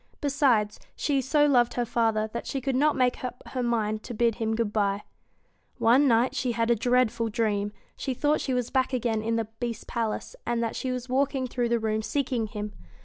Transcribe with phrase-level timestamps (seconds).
[0.19, 4.15] Besides, she so loved her father that she could not make up her mind to
[4.15, 5.03] bid him good bye.
[5.77, 7.71] One night she had a dreadful dream.
[7.95, 11.45] She thought she was back again in the Beast's palace, and that she was walking
[11.45, 12.73] through the rooms seeking him.